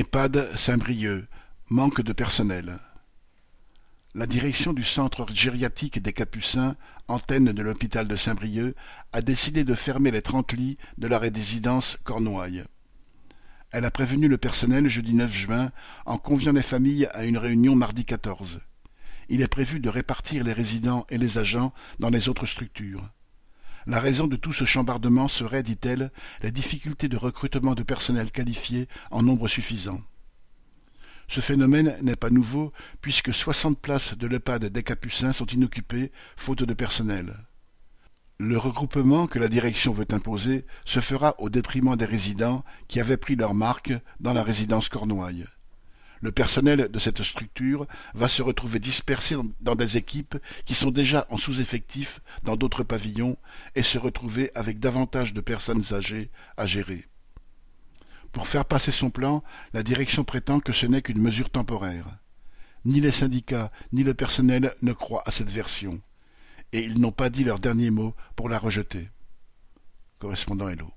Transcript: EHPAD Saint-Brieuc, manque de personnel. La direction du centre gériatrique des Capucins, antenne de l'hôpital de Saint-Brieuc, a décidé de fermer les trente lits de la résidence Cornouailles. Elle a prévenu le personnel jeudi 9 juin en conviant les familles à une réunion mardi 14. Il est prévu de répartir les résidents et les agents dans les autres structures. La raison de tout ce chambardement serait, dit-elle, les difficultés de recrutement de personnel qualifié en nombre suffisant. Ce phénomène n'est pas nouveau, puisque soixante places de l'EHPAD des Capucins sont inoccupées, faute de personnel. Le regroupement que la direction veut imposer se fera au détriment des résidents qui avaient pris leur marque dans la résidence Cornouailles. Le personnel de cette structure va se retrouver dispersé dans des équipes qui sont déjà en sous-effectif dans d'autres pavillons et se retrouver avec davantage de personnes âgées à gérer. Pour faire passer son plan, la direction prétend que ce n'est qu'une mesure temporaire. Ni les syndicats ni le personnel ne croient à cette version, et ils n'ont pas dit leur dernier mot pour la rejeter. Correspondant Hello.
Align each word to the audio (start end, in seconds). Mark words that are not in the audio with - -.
EHPAD 0.00 0.56
Saint-Brieuc, 0.56 1.26
manque 1.68 2.00
de 2.00 2.14
personnel. 2.14 2.78
La 4.14 4.26
direction 4.26 4.72
du 4.72 4.82
centre 4.82 5.26
gériatrique 5.30 6.00
des 6.00 6.14
Capucins, 6.14 6.74
antenne 7.06 7.52
de 7.52 7.62
l'hôpital 7.62 8.08
de 8.08 8.16
Saint-Brieuc, 8.16 8.74
a 9.12 9.20
décidé 9.20 9.62
de 9.62 9.74
fermer 9.74 10.10
les 10.10 10.22
trente 10.22 10.54
lits 10.54 10.78
de 10.96 11.06
la 11.06 11.18
résidence 11.18 11.98
Cornouailles. 12.02 12.64
Elle 13.72 13.84
a 13.84 13.90
prévenu 13.90 14.26
le 14.26 14.38
personnel 14.38 14.88
jeudi 14.88 15.12
9 15.12 15.30
juin 15.30 15.70
en 16.06 16.16
conviant 16.16 16.54
les 16.54 16.62
familles 16.62 17.06
à 17.12 17.26
une 17.26 17.36
réunion 17.36 17.76
mardi 17.76 18.06
14. 18.06 18.60
Il 19.28 19.42
est 19.42 19.48
prévu 19.48 19.80
de 19.80 19.90
répartir 19.90 20.44
les 20.44 20.54
résidents 20.54 21.04
et 21.10 21.18
les 21.18 21.36
agents 21.36 21.74
dans 21.98 22.08
les 22.08 22.30
autres 22.30 22.46
structures. 22.46 23.06
La 23.90 23.98
raison 23.98 24.28
de 24.28 24.36
tout 24.36 24.52
ce 24.52 24.64
chambardement 24.64 25.26
serait, 25.26 25.64
dit-elle, 25.64 26.12
les 26.44 26.52
difficultés 26.52 27.08
de 27.08 27.16
recrutement 27.16 27.74
de 27.74 27.82
personnel 27.82 28.30
qualifié 28.30 28.86
en 29.10 29.24
nombre 29.24 29.48
suffisant. 29.48 30.00
Ce 31.26 31.40
phénomène 31.40 31.96
n'est 32.00 32.14
pas 32.14 32.30
nouveau, 32.30 32.72
puisque 33.00 33.34
soixante 33.34 33.80
places 33.80 34.16
de 34.16 34.28
l'EHPAD 34.28 34.66
des 34.66 34.84
Capucins 34.84 35.32
sont 35.32 35.46
inoccupées, 35.46 36.12
faute 36.36 36.62
de 36.62 36.72
personnel. 36.72 37.34
Le 38.38 38.58
regroupement 38.58 39.26
que 39.26 39.40
la 39.40 39.48
direction 39.48 39.92
veut 39.92 40.06
imposer 40.12 40.66
se 40.84 41.00
fera 41.00 41.34
au 41.40 41.50
détriment 41.50 41.96
des 41.96 42.04
résidents 42.04 42.64
qui 42.86 43.00
avaient 43.00 43.16
pris 43.16 43.34
leur 43.34 43.54
marque 43.54 43.92
dans 44.20 44.32
la 44.32 44.44
résidence 44.44 44.88
Cornouailles. 44.88 45.46
Le 46.22 46.32
personnel 46.32 46.88
de 46.90 46.98
cette 46.98 47.22
structure 47.22 47.86
va 48.14 48.28
se 48.28 48.42
retrouver 48.42 48.78
dispersé 48.78 49.36
dans 49.60 49.74
des 49.74 49.96
équipes 49.96 50.36
qui 50.66 50.74
sont 50.74 50.90
déjà 50.90 51.26
en 51.30 51.38
sous-effectif 51.38 52.20
dans 52.42 52.56
d'autres 52.56 52.84
pavillons 52.84 53.38
et 53.74 53.82
se 53.82 53.96
retrouver 53.96 54.50
avec 54.54 54.80
davantage 54.80 55.32
de 55.32 55.40
personnes 55.40 55.84
âgées 55.92 56.30
à 56.58 56.66
gérer. 56.66 57.06
Pour 58.32 58.46
faire 58.46 58.66
passer 58.66 58.90
son 58.90 59.10
plan, 59.10 59.42
la 59.72 59.82
direction 59.82 60.22
prétend 60.22 60.60
que 60.60 60.72
ce 60.72 60.86
n'est 60.86 61.02
qu'une 61.02 61.22
mesure 61.22 61.50
temporaire. 61.50 62.06
Ni 62.84 63.00
les 63.00 63.10
syndicats 63.10 63.72
ni 63.92 64.04
le 64.04 64.14
personnel 64.14 64.74
ne 64.82 64.92
croient 64.92 65.22
à 65.26 65.30
cette 65.30 65.50
version, 65.50 66.00
et 66.72 66.80
ils 66.80 67.00
n'ont 67.00 67.12
pas 67.12 67.30
dit 67.30 67.44
leur 67.44 67.58
dernier 67.58 67.90
mot 67.90 68.14
pour 68.36 68.48
la 68.48 68.58
rejeter. 68.58 69.08
Correspondant 70.18 70.68
Hello. 70.68 70.92